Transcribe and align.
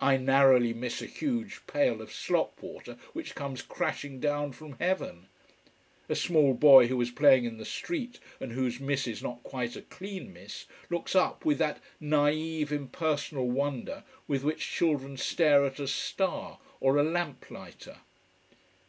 I 0.00 0.16
narrowly 0.16 0.72
miss 0.72 1.02
a 1.02 1.06
huge 1.06 1.60
pail 1.66 2.00
of 2.00 2.12
slop 2.12 2.62
water 2.62 2.96
which 3.14 3.34
comes 3.34 3.62
crashing 3.62 4.20
down 4.20 4.52
from 4.52 4.78
heaven. 4.78 5.26
A 6.08 6.14
small 6.14 6.54
boy 6.54 6.86
who 6.86 6.96
was 6.96 7.10
playing 7.10 7.46
in 7.46 7.56
the 7.58 7.64
street, 7.64 8.20
and 8.38 8.52
whose 8.52 8.78
miss 8.78 9.08
is 9.08 9.24
not 9.24 9.42
quite 9.42 9.74
a 9.74 9.82
clean 9.82 10.32
miss, 10.32 10.66
looks 10.88 11.16
up 11.16 11.44
with 11.44 11.58
that 11.58 11.82
naïve, 12.00 12.70
impersonal 12.70 13.50
wonder 13.50 14.04
with 14.28 14.44
which 14.44 14.70
children 14.70 15.16
stare 15.16 15.64
at 15.64 15.80
a 15.80 15.88
star 15.88 16.60
or 16.78 16.96
a 16.96 17.02
lamp 17.02 17.50
lighter. 17.50 17.96